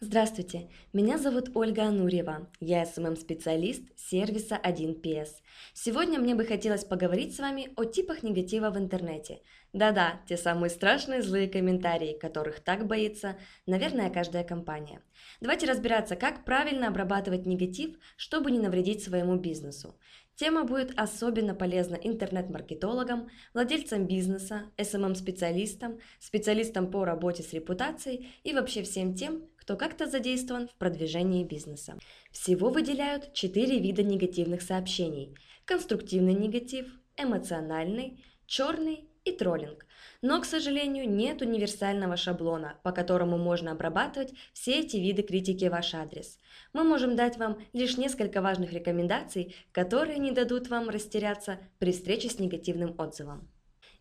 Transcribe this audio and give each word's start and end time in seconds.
Здравствуйте, 0.00 0.70
меня 0.92 1.18
зовут 1.18 1.50
Ольга 1.56 1.86
Анурьева, 1.86 2.48
я 2.60 2.86
SMM-специалист 2.86 3.82
сервиса 3.96 4.56
1PS. 4.62 5.26
Сегодня 5.74 6.20
мне 6.20 6.36
бы 6.36 6.44
хотелось 6.44 6.84
поговорить 6.84 7.34
с 7.34 7.40
вами 7.40 7.72
о 7.74 7.82
типах 7.82 8.22
негатива 8.22 8.70
в 8.70 8.78
интернете. 8.78 9.40
Да-да, 9.72 10.20
те 10.28 10.36
самые 10.36 10.70
страшные 10.70 11.20
злые 11.20 11.48
комментарии, 11.48 12.16
которых 12.16 12.60
так 12.60 12.86
боится, 12.86 13.38
наверное, 13.66 14.08
каждая 14.08 14.44
компания. 14.44 15.02
Давайте 15.40 15.66
разбираться, 15.66 16.14
как 16.14 16.44
правильно 16.44 16.86
обрабатывать 16.86 17.44
негатив, 17.44 17.96
чтобы 18.16 18.52
не 18.52 18.60
навредить 18.60 19.02
своему 19.02 19.34
бизнесу. 19.34 19.98
Тема 20.36 20.62
будет 20.62 20.96
особенно 20.96 21.56
полезна 21.56 21.96
интернет-маркетологам, 21.96 23.30
владельцам 23.52 24.06
бизнеса, 24.06 24.70
SMM-специалистам, 24.76 25.98
специалистам 26.20 26.88
по 26.88 27.04
работе 27.04 27.42
с 27.42 27.52
репутацией 27.52 28.28
и 28.44 28.52
вообще 28.52 28.84
всем 28.84 29.14
тем, 29.14 29.42
кто 29.68 29.76
как-то 29.76 30.06
задействован 30.06 30.66
в 30.66 30.74
продвижении 30.76 31.44
бизнеса. 31.44 31.98
Всего 32.32 32.70
выделяют 32.70 33.34
четыре 33.34 33.78
вида 33.78 34.02
негативных 34.02 34.62
сообщений– 34.62 35.36
конструктивный 35.66 36.32
негатив, 36.32 36.86
эмоциональный, 37.18 38.24
черный 38.46 39.10
и 39.26 39.32
троллинг. 39.32 39.84
Но, 40.22 40.40
к 40.40 40.46
сожалению, 40.46 41.06
нет 41.06 41.42
универсального 41.42 42.16
шаблона, 42.16 42.78
по 42.82 42.92
которому 42.92 43.36
можно 43.36 43.72
обрабатывать 43.72 44.32
все 44.54 44.80
эти 44.80 44.96
виды 44.96 45.20
критики 45.20 45.66
в 45.68 45.72
ваш 45.72 45.92
адрес. 45.92 46.38
Мы 46.72 46.82
можем 46.82 47.14
дать 47.14 47.36
вам 47.36 47.58
лишь 47.74 47.98
несколько 47.98 48.40
важных 48.40 48.72
рекомендаций, 48.72 49.54
которые 49.72 50.18
не 50.18 50.32
дадут 50.32 50.68
вам 50.68 50.88
растеряться 50.88 51.58
при 51.78 51.92
встрече 51.92 52.30
с 52.30 52.38
негативным 52.38 52.94
отзывом. 52.98 53.50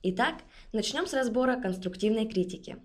Итак, 0.01 0.35
начнем 0.71 1.07
с 1.07 1.13
разбора 1.13 1.59
конструктивной 1.59 2.25
критики. 2.25 2.77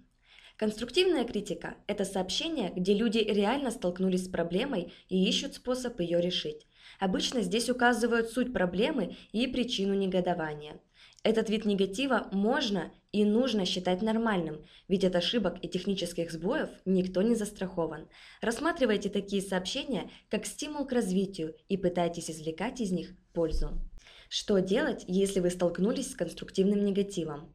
Конструктивная 0.63 1.25
критика– 1.25 1.75
это 1.89 2.05
сообщение, 2.05 2.73
где 2.77 2.95
люди 2.95 3.19
реально 3.19 3.73
столкнулись 3.73 4.27
с 4.27 4.29
проблемой 4.29 4.93
и 5.09 5.29
ищут 5.29 5.55
способ 5.55 5.99
ее 5.99 6.21
решить. 6.21 6.69
Обычно 7.01 7.41
здесь 7.41 7.69
указывают 7.69 8.31
суть 8.31 8.53
проблемы 8.53 9.17
и 9.33 9.49
причину 9.49 9.95
негодования. 9.95 10.81
Этот 11.25 11.51
вид 11.51 11.65
негатива 11.65 12.29
можно 12.31 12.93
и 13.11 13.25
нужно 13.25 13.67
считать 13.67 14.03
нормальным, 14.03 14.65
ведь 14.87 15.03
от 15.03 15.17
ошибок 15.17 15.57
и 15.63 15.69
технических 15.69 16.31
сбоев 16.31 16.69
никто 16.85 17.23
не 17.23 17.35
застрахован. 17.35 18.09
Рассматривайте 18.41 19.09
такие 19.09 19.43
сообщения 19.43 20.13
как 20.31 20.47
стимул 20.47 20.87
к 20.87 20.93
развитию 20.93 21.57
и 21.69 21.77
пытайтесь 21.77 22.31
извлекать 22.31 22.81
из 22.81 22.93
них 22.93 23.17
пользу. 23.33 23.81
Что 24.29 24.61
делать, 24.61 25.05
если 25.09 25.41
вы 25.41 25.51
столкнулись 25.51 26.13
с 26.13 26.15
конструктивным 26.15 26.85
негативом? 26.85 27.53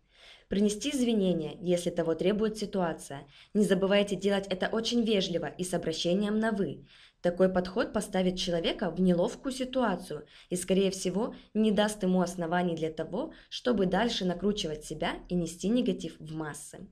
Принести 0.48 0.92
извинения, 0.92 1.58
если 1.60 1.90
того 1.90 2.16
требует 2.16 2.58
ситуация. 2.58 3.28
Не 3.54 3.66
забывайте 3.66 4.16
делать 4.16 4.48
это 4.48 4.68
очень 4.68 5.04
вежливо 5.04 5.48
и 5.48 5.66
с 5.66 5.74
обращением 5.74 6.40
на 6.40 6.52
«вы». 6.52 6.86
Такой 7.22 7.50
подход 7.50 7.92
поставит 7.92 8.38
человека 8.38 8.90
в 8.90 9.02
неловкую 9.02 9.52
ситуацию 9.52 10.26
и, 10.50 10.56
скорее 10.56 10.92
всего, 10.92 11.36
не 11.54 11.72
даст 11.72 12.02
ему 12.04 12.22
оснований 12.22 12.76
для 12.76 12.92
того, 12.92 13.34
чтобы 13.50 13.88
дальше 13.88 14.24
накручивать 14.24 14.86
себя 14.86 15.16
и 15.28 15.36
нести 15.36 15.68
негатив 15.68 16.16
в 16.20 16.34
массы. 16.34 16.88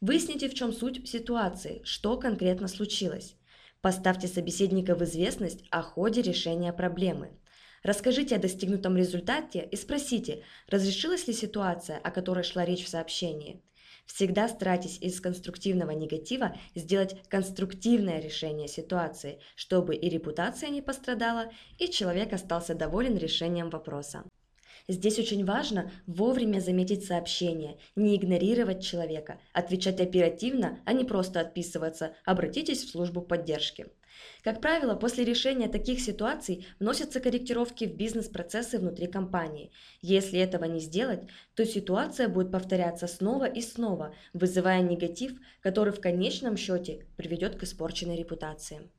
Выясните, 0.00 0.48
в 0.48 0.54
чем 0.54 0.72
суть 0.72 1.08
ситуации, 1.08 1.80
что 1.82 2.16
конкретно 2.16 2.68
случилось. 2.68 3.36
Поставьте 3.80 4.28
собеседника 4.28 4.94
в 4.94 5.02
известность 5.02 5.64
о 5.70 5.82
ходе 5.82 6.22
решения 6.22 6.72
проблемы– 6.72 7.32
Расскажите 7.84 8.36
о 8.36 8.38
достигнутом 8.38 8.96
результате 8.96 9.68
и 9.70 9.76
спросите, 9.76 10.42
разрешилась 10.68 11.26
ли 11.28 11.34
ситуация, 11.34 11.98
о 11.98 12.10
которой 12.10 12.42
шла 12.42 12.64
речь 12.64 12.82
в 12.82 12.88
сообщении. 12.88 13.62
Всегда 14.06 14.48
старайтесь 14.48 14.98
из 15.02 15.20
конструктивного 15.20 15.90
негатива 15.90 16.56
сделать 16.74 17.16
конструктивное 17.28 18.20
решение 18.20 18.68
ситуации, 18.68 19.38
чтобы 19.54 19.96
и 19.96 20.08
репутация 20.08 20.70
не 20.70 20.80
пострадала, 20.80 21.52
и 21.78 21.90
человек 21.90 22.32
остался 22.32 22.74
доволен 22.74 23.18
решением 23.18 23.68
вопроса. 23.68 24.24
Здесь 24.88 25.18
очень 25.18 25.44
важно 25.44 25.90
вовремя 26.06 26.60
заметить 26.60 27.04
сообщение, 27.04 27.78
не 27.96 28.16
игнорировать 28.16 28.82
человека, 28.82 29.38
отвечать 29.52 30.00
оперативно, 30.00 30.80
а 30.86 30.94
не 30.94 31.04
просто 31.04 31.40
отписываться 31.40 32.14
«обратитесь 32.24 32.84
в 32.84 32.90
службу 32.90 33.20
поддержки». 33.20 33.86
Как 34.42 34.60
правило, 34.60 34.94
после 34.94 35.24
решения 35.24 35.68
таких 35.68 36.00
ситуаций 36.00 36.66
вносятся 36.78 37.20
корректировки 37.20 37.84
в 37.84 37.96
бизнес-процессы 37.96 38.78
внутри 38.78 39.06
компании. 39.06 39.70
Если 40.02 40.38
этого 40.38 40.64
не 40.64 40.80
сделать, 40.80 41.22
то 41.54 41.64
ситуация 41.64 42.28
будет 42.28 42.52
повторяться 42.52 43.06
снова 43.06 43.44
и 43.44 43.60
снова, 43.60 44.14
вызывая 44.32 44.82
негатив, 44.82 45.32
который 45.60 45.92
в 45.92 46.00
конечном 46.00 46.56
счете 46.56 47.06
приведет 47.16 47.56
к 47.56 47.62
испорченной 47.62 48.16
репутации. 48.16 48.90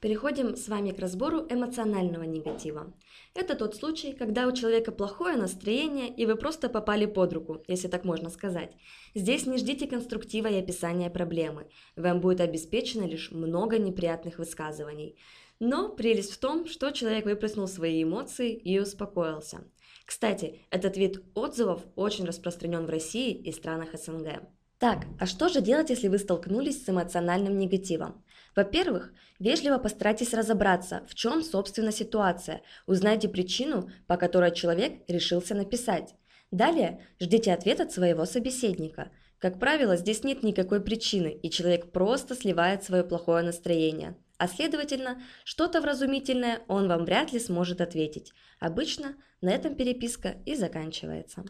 Переходим 0.00 0.56
с 0.56 0.68
вами 0.68 0.92
к 0.92 0.98
разбору 0.98 1.46
эмоционального 1.50 2.22
негатива. 2.22 2.92
Это 3.34 3.54
тот 3.54 3.76
случай, 3.76 4.12
когда 4.12 4.46
у 4.46 4.52
человека 4.52 4.92
плохое 4.92 5.36
настроение, 5.36 6.08
и 6.08 6.24
вы 6.24 6.36
просто 6.36 6.70
попали 6.70 7.04
под 7.04 7.34
руку, 7.34 7.62
если 7.68 7.88
так 7.88 8.04
можно 8.04 8.30
сказать. 8.30 8.72
Здесь 9.14 9.44
не 9.44 9.58
ждите 9.58 9.86
конструктива 9.86 10.48
и 10.48 10.58
описания 10.58 11.10
проблемы. 11.10 11.68
Вам 11.96 12.20
будет 12.20 12.40
обеспечено 12.40 13.04
лишь 13.04 13.30
много 13.30 13.78
неприятных 13.78 14.38
высказываний. 14.38 15.18
Но 15.58 15.90
прелесть 15.90 16.32
в 16.32 16.38
том, 16.38 16.66
что 16.66 16.90
человек 16.92 17.26
выплеснул 17.26 17.68
свои 17.68 18.02
эмоции 18.02 18.54
и 18.54 18.78
успокоился. 18.78 19.64
Кстати, 20.06 20.62
этот 20.70 20.96
вид 20.96 21.22
отзывов 21.34 21.82
очень 21.94 22.24
распространен 22.24 22.86
в 22.86 22.90
России 22.90 23.34
и 23.34 23.52
странах 23.52 23.90
СНГ. 23.92 24.40
Так, 24.80 25.04
а 25.18 25.26
что 25.26 25.50
же 25.50 25.60
делать, 25.60 25.90
если 25.90 26.08
вы 26.08 26.18
столкнулись 26.18 26.82
с 26.82 26.88
эмоциональным 26.88 27.58
негативом? 27.58 28.24
Во-первых, 28.56 29.12
вежливо 29.38 29.76
постарайтесь 29.76 30.32
разобраться, 30.32 31.02
в 31.06 31.14
чем, 31.14 31.42
собственно, 31.42 31.92
ситуация. 31.92 32.62
Узнайте 32.86 33.28
причину, 33.28 33.90
по 34.06 34.16
которой 34.16 34.54
человек 34.54 35.02
решился 35.06 35.54
написать. 35.54 36.14
Далее 36.50 37.06
ждите 37.20 37.52
ответ 37.52 37.82
от 37.82 37.92
своего 37.92 38.24
собеседника. 38.24 39.10
Как 39.38 39.60
правило, 39.60 39.98
здесь 39.98 40.24
нет 40.24 40.42
никакой 40.42 40.80
причины, 40.80 41.38
и 41.42 41.50
человек 41.50 41.92
просто 41.92 42.34
сливает 42.34 42.82
свое 42.82 43.04
плохое 43.04 43.44
настроение. 43.44 44.16
А 44.38 44.48
следовательно, 44.48 45.20
что-то 45.44 45.82
вразумительное 45.82 46.60
он 46.68 46.88
вам 46.88 47.04
вряд 47.04 47.34
ли 47.34 47.38
сможет 47.38 47.82
ответить. 47.82 48.32
Обычно 48.58 49.14
на 49.42 49.50
этом 49.50 49.74
переписка 49.74 50.36
и 50.46 50.54
заканчивается. 50.54 51.44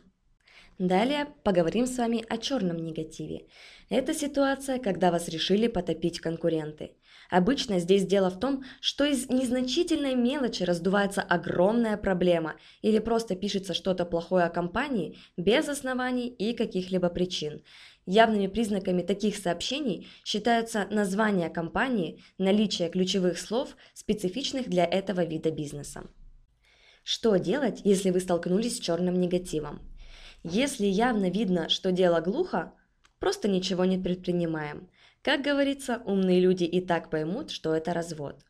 Далее 0.81 1.27
поговорим 1.45 1.87
с 1.87 1.99
вами 1.99 2.25
о 2.31 2.39
черном 2.39 2.79
негативе. 2.79 3.45
Это 3.91 4.15
ситуация, 4.15 4.79
когда 4.79 5.11
вас 5.11 5.29
решили 5.29 5.67
потопить 5.67 6.21
конкуренты. 6.21 6.93
Обычно 7.29 7.81
здесь 7.81 8.07
дело 8.07 8.31
в 8.31 8.41
том, 8.41 8.65
что 8.81 9.05
из 9.05 9.29
незначительной 9.29 10.15
мелочи 10.15 10.63
раздувается 10.63 11.21
огромная 11.21 11.99
проблема 11.99 12.55
или 12.81 12.99
просто 12.99 13.37
пишется 13.37 13.75
что-то 13.75 14.07
плохое 14.07 14.47
о 14.47 14.49
компании 14.49 15.19
без 15.37 15.69
оснований 15.69 16.29
и 16.29 16.55
каких-либо 16.55 17.11
причин. 17.11 17.63
Явными 18.07 18.47
признаками 18.47 19.03
таких 19.03 19.37
сообщений 19.37 20.09
считаются 20.25 20.87
название 20.91 21.51
компании, 21.51 22.23
наличие 22.39 22.89
ключевых 22.89 23.39
слов, 23.39 23.77
специфичных 23.93 24.71
для 24.71 24.87
этого 24.87 25.27
вида 25.27 25.51
бизнеса. 25.51 26.05
Что 27.05 27.37
делать, 27.37 27.83
если 27.85 28.09
вы 28.09 28.21
столкнулись 28.21 28.79
с 28.79 28.81
черным 28.81 29.21
негативом? 29.21 29.83
Если 30.43 30.87
явно 30.87 31.31
видно, 31.31 31.69
что 31.69 31.93
дело 31.93 32.21
глухо, 32.21 32.73
просто 33.19 33.49
ничего 33.49 33.85
не 33.85 33.99
предпринимаем. 33.99 34.89
Как 35.23 35.43
говорится, 35.43 36.03
умные 36.07 36.41
люди 36.41 36.65
и 36.65 36.81
так 36.81 37.11
поймут, 37.11 37.51
что 37.51 37.75
это 37.75 37.93
развод. 37.93 38.43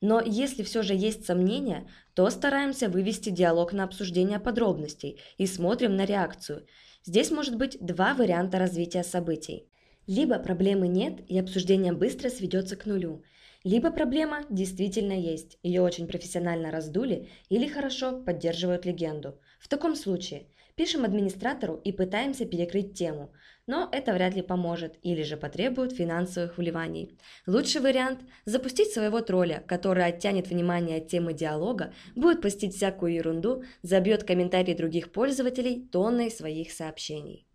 Но 0.00 0.22
если 0.24 0.62
все 0.62 0.82
же 0.82 0.94
есть 0.94 1.26
сомнения, 1.26 1.86
то 2.14 2.28
стараемся 2.30 2.88
вывести 2.88 3.28
диалог 3.28 3.72
на 3.72 3.84
обсуждение 3.84 4.40
подробностей 4.40 5.20
и 5.36 5.46
смотрим 5.46 5.96
на 5.96 6.06
реакцию. 6.06 6.66
Здесь 7.04 7.30
может 7.30 7.56
быть 7.56 7.76
два 7.80 8.14
варианта 8.14 8.58
развития 8.58 9.04
событий. 9.04 9.68
Либо 10.06 10.38
проблемы 10.38 10.88
нет 10.88 11.20
и 11.28 11.38
обсуждение 11.38 11.92
быстро 11.92 12.30
сведется 12.30 12.76
к 12.76 12.86
нулю, 12.86 13.22
либо 13.64 13.90
проблема 13.90 14.44
действительно 14.50 15.14
есть, 15.14 15.58
ее 15.62 15.80
очень 15.80 16.06
профессионально 16.06 16.70
раздули 16.70 17.30
или 17.48 17.66
хорошо 17.66 18.20
поддерживают 18.20 18.84
легенду. 18.84 19.40
В 19.58 19.68
таком 19.68 19.96
случае 19.96 20.48
Пишем 20.76 21.04
администратору 21.04 21.80
и 21.84 21.92
пытаемся 21.92 22.46
перекрыть 22.46 22.98
тему, 22.98 23.32
но 23.68 23.88
это 23.92 24.12
вряд 24.12 24.34
ли 24.34 24.42
поможет 24.42 24.98
или 25.02 25.22
же 25.22 25.36
потребует 25.36 25.92
финансовых 25.92 26.58
вливаний. 26.58 27.16
Лучший 27.46 27.80
вариант– 27.80 28.22
запустить 28.44 28.92
своего 28.92 29.20
тролля, 29.20 29.62
который 29.68 30.04
оттянет 30.04 30.48
внимание 30.48 30.98
от 30.98 31.06
темы 31.06 31.32
диалога, 31.32 31.94
будет 32.16 32.42
постить 32.42 32.74
всякую 32.74 33.14
ерунду, 33.14 33.62
забьет 33.82 34.24
комментарии 34.24 34.74
других 34.74 35.12
пользователей 35.12 35.86
тонной 35.92 36.28
своих 36.28 36.72
сообщений. 36.72 37.46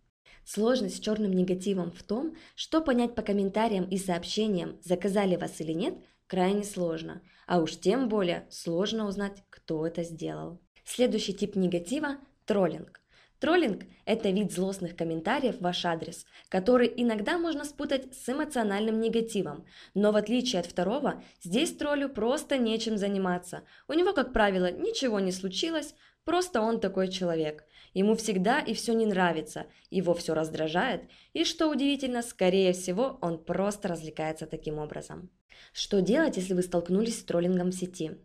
Сложность 0.45 0.95
с 0.95 1.00
черным 1.01 1.33
негативом 1.33 1.92
в 1.92 2.01
том, 2.04 2.38
что 2.56 2.80
понять 2.80 3.15
по 3.15 3.22
комментариям 3.22 3.83
и 3.83 3.98
сообщениям, 3.98 4.80
заказали 4.81 5.36
вас 5.36 5.60
или 5.60 5.74
нет, 5.74 5.95
крайне 6.25 6.63
сложно, 6.63 7.22
а 7.48 7.60
уж 7.60 7.75
тем 7.75 8.07
более 8.07 8.48
сложно 8.50 9.07
узнать, 9.07 9.44
кто 9.50 9.86
это 9.86 10.04
сделал. 10.04 10.62
Следующий 10.86 11.33
тип 11.33 11.57
негатива– 11.57 12.15
троллинг. 12.45 13.01
Троллинг– 13.39 13.83
это 14.06 14.31
вид 14.31 14.51
злостных 14.51 14.97
комментариев 14.97 15.57
в 15.57 15.62
ваш 15.62 15.86
адрес, 15.86 16.25
который 16.50 16.91
иногда 16.97 17.38
можно 17.38 17.63
спутать 17.63 18.13
с 18.13 18.27
эмоциональным 18.27 19.00
негативом, 19.00 19.65
но 19.94 20.12
в 20.12 20.18
отличие 20.18 20.59
от 20.59 20.65
второго, 20.65 21.24
здесь 21.41 21.74
троллю 21.74 22.09
просто 22.09 22.57
нечем 22.57 22.97
заниматься. 22.97 23.63
У 23.88 23.94
него, 23.94 24.12
как 24.12 24.33
правило, 24.33 24.69
ничего 24.69 25.21
не 25.21 25.31
случилось, 25.31 25.95
просто 26.25 26.59
он 26.59 26.81
такой 26.81 27.07
человек. 27.07 27.63
Ему 27.94 28.15
всегда 28.15 28.59
и 28.59 28.74
все 28.74 28.94
не 28.94 29.06
нравится, 29.06 29.68
его 29.89 30.13
все 30.13 30.33
раздражает, 30.33 31.03
и, 31.31 31.45
что 31.45 31.69
удивительно, 31.69 32.21
скорее 32.21 32.74
всего, 32.74 33.19
он 33.21 33.41
просто 33.41 33.88
развлекается 33.88 34.47
таким 34.47 34.80
образом. 34.80 35.30
Что 35.71 36.01
делать, 36.01 36.36
если 36.36 36.53
вы 36.53 36.62
столкнулись 36.62 37.19
с 37.19 37.24
троллингом 37.24 37.71
в 37.71 37.75
сети? 37.75 38.18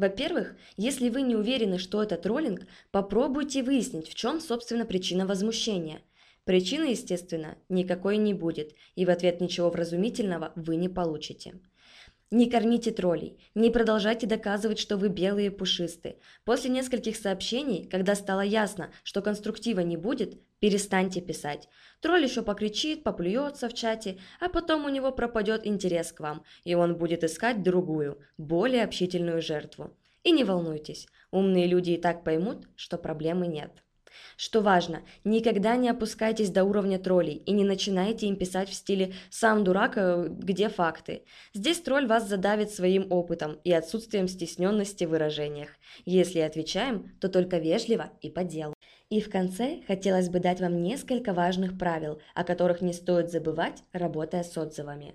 Во-первых, 0.00 0.56
если 0.78 1.10
вы 1.10 1.20
не 1.20 1.36
уверены, 1.36 1.76
что 1.76 2.02
это 2.02 2.16
троллинг, 2.16 2.62
попробуйте 2.90 3.62
выяснить, 3.62 4.08
в 4.08 4.14
чем, 4.14 4.40
собственно, 4.40 4.86
причина 4.86 5.26
возмущения. 5.26 6.00
Причины, 6.44 6.84
естественно, 6.84 7.58
никакой 7.68 8.16
не 8.16 8.32
будет, 8.32 8.74
и 8.94 9.04
в 9.04 9.10
ответ 9.10 9.42
ничего 9.42 9.68
вразумительного 9.68 10.54
вы 10.56 10.76
не 10.76 10.88
получите. 10.88 11.60
Не 12.32 12.48
кормите 12.48 12.92
троллей, 12.92 13.40
не 13.56 13.70
продолжайте 13.70 14.24
доказывать, 14.24 14.78
что 14.78 14.96
вы 14.96 15.08
белые 15.08 15.48
и 15.48 15.50
пушистые. 15.50 16.18
После 16.44 16.70
нескольких 16.70 17.16
сообщений, 17.16 17.88
когда 17.88 18.14
стало 18.14 18.42
ясно, 18.42 18.92
что 19.02 19.20
конструктива 19.20 19.80
не 19.80 19.96
будет, 19.96 20.40
перестаньте 20.60 21.20
писать. 21.20 21.68
Тролль 22.00 22.22
еще 22.22 22.42
покричит, 22.42 23.02
поплюется 23.02 23.68
в 23.68 23.74
чате, 23.74 24.18
а 24.38 24.48
потом 24.48 24.84
у 24.84 24.88
него 24.90 25.10
пропадет 25.10 25.66
интерес 25.66 26.12
к 26.12 26.20
вам, 26.20 26.44
и 26.62 26.76
он 26.76 26.96
будет 26.96 27.24
искать 27.24 27.64
другую, 27.64 28.20
более 28.38 28.84
общительную 28.84 29.42
жертву. 29.42 29.90
И 30.22 30.30
не 30.30 30.44
волнуйтесь, 30.44 31.08
умные 31.32 31.66
люди 31.66 31.90
и 31.90 32.00
так 32.00 32.22
поймут, 32.22 32.68
что 32.76 32.96
проблемы 32.96 33.48
нет. 33.48 33.82
Что 34.36 34.60
важно, 34.60 35.02
никогда 35.24 35.76
не 35.76 35.88
опускайтесь 35.88 36.50
до 36.50 36.64
уровня 36.64 36.98
троллей 36.98 37.34
и 37.34 37.52
не 37.52 37.64
начинайте 37.64 38.26
им 38.26 38.36
писать 38.36 38.68
в 38.68 38.74
стиле 38.74 39.14
«сам 39.30 39.64
дурак, 39.64 39.96
э, 39.96 40.28
где 40.28 40.68
факты?». 40.68 41.24
Здесь 41.54 41.80
тролль 41.80 42.06
вас 42.06 42.28
задавит 42.28 42.70
своим 42.70 43.06
опытом 43.10 43.58
и 43.64 43.72
отсутствием 43.72 44.28
стесненности 44.28 45.04
в 45.04 45.10
выражениях. 45.10 45.70
Если 46.04 46.40
отвечаем, 46.40 47.12
то 47.20 47.28
только 47.28 47.58
вежливо 47.58 48.10
и 48.20 48.30
по 48.30 48.44
делу. 48.44 48.74
И 49.10 49.20
в 49.20 49.28
конце 49.28 49.82
хотелось 49.88 50.28
бы 50.28 50.38
дать 50.38 50.60
вам 50.60 50.82
несколько 50.82 51.32
важных 51.32 51.76
правил, 51.76 52.20
о 52.34 52.44
которых 52.44 52.80
не 52.80 52.92
стоит 52.92 53.30
забывать, 53.30 53.82
работая 53.92 54.44
с 54.44 54.56
отзывами. 54.56 55.14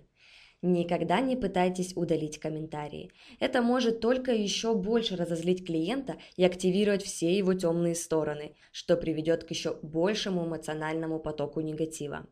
Никогда 0.67 1.21
не 1.21 1.35
пытайтесь 1.35 1.95
удалить 1.95 2.39
комментарии. 2.39 3.11
Это 3.39 3.61
может 3.61 3.99
только 3.99 4.33
еще 4.33 4.73
больше 4.73 5.15
разозлить 5.15 5.63
клиента 5.63 6.15
и 6.37 6.43
активировать 6.43 7.03
все 7.03 7.37
его 7.37 7.53
темные 7.53 7.93
стороны, 7.93 8.55
что 8.71 8.97
приведет 8.97 9.43
к 9.43 9.51
еще 9.51 9.77
большему 9.83 10.43
эмоциональному 10.47 11.19
потоку 11.19 11.61
негатива. 11.61 12.25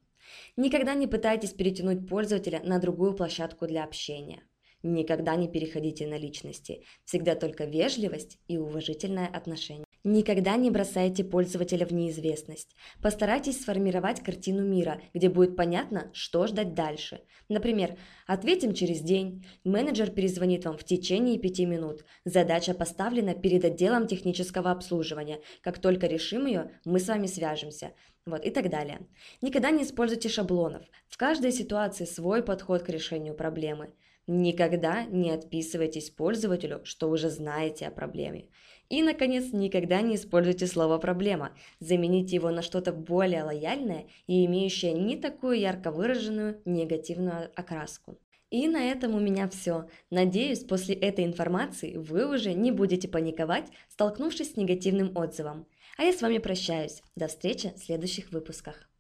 Никогда 0.57 0.95
не 0.95 1.05
пытайтесь 1.05 1.51
перетянуть 1.51 2.07
пользователя 2.07 2.59
на 2.63 2.79
другую 2.79 3.13
площадку 3.13 3.67
для 3.67 3.83
общения. 3.83 4.41
Никогда 4.81 5.35
не 5.35 5.47
переходите 5.47 6.07
на 6.07 6.17
личности. 6.17 6.83
Всегда 7.05 7.35
только 7.35 7.65
вежливость 7.65 8.39
и 8.47 8.57
уважительное 8.57 9.27
отношение. 9.27 9.82
Никогда 10.05 10.57
не 10.57 10.69
бросайте 10.69 11.23
пользователя 11.23 11.85
в 11.85 11.93
неизвестность. 11.93 12.75
Постарайтесь 13.01 13.61
сформировать 13.61 14.21
картину 14.21 14.61
мира, 14.61 15.01
где 15.13 15.29
будет 15.29 15.55
понятно, 15.55 16.11
что 16.11 16.45
ждать 16.45 16.73
дальше. 16.73 17.21
Например, 17.47 17.97
ответим 18.27 18.73
через 18.73 18.99
день, 18.99 19.45
менеджер 19.63 20.11
перезвонит 20.11 20.65
вам 20.65 20.77
в 20.77 20.83
течение 20.83 21.39
пяти 21.39 21.65
минут. 21.65 22.03
Задача 22.25 22.73
поставлена 22.73 23.33
перед 23.33 23.63
отделом 23.63 24.05
технического 24.07 24.71
обслуживания. 24.71 25.39
Как 25.61 25.79
только 25.79 26.07
решим 26.07 26.47
ее, 26.47 26.71
мы 26.83 26.99
с 26.99 27.07
вами 27.07 27.27
свяжемся. 27.27 27.93
Вот 28.25 28.43
и 28.43 28.49
так 28.49 28.69
далее. 28.69 29.07
Никогда 29.41 29.71
не 29.71 29.83
используйте 29.83 30.27
шаблонов. 30.27 30.83
В 31.07 31.15
каждой 31.15 31.53
ситуации 31.53 32.03
свой 32.03 32.43
подход 32.43 32.83
к 32.83 32.89
решению 32.89 33.35
проблемы. 33.35 33.93
Никогда 34.25 35.03
не 35.03 35.31
отписывайтесь 35.31 36.09
пользователю, 36.09 36.81
что 36.85 37.09
уже 37.09 37.29
знаете 37.29 37.87
о 37.87 37.91
проблеме. 37.91 38.47
И, 38.89 39.01
наконец, 39.01 39.51
никогда 39.51 40.01
не 40.01 40.15
используйте 40.15 40.67
слово 40.67 40.97
«проблема». 40.97 41.57
Замените 41.79 42.35
его 42.35 42.51
на 42.51 42.61
что-то 42.61 42.93
более 42.93 43.43
лояльное 43.43 44.05
и 44.27 44.45
имеющее 44.45 44.93
не 44.93 45.17
такую 45.17 45.59
ярко 45.59 45.91
выраженную 45.91 46.61
негативную 46.65 47.51
окраску. 47.55 48.17
И 48.49 48.67
на 48.67 48.83
этом 48.83 49.15
у 49.15 49.19
меня 49.19 49.49
все. 49.49 49.89
Надеюсь, 50.11 50.63
после 50.63 50.93
этой 50.93 51.25
информации 51.25 51.97
вы 51.97 52.31
уже 52.31 52.53
не 52.53 52.71
будете 52.71 53.07
паниковать, 53.07 53.65
столкнувшись 53.89 54.53
с 54.53 54.57
негативным 54.57 55.17
отзывом. 55.17 55.65
А 55.97 56.03
я 56.03 56.13
с 56.13 56.21
вами 56.21 56.37
прощаюсь. 56.37 57.01
До 57.15 57.27
встречи 57.27 57.73
в 57.75 57.79
следующих 57.79 58.31
выпусках. 58.31 58.92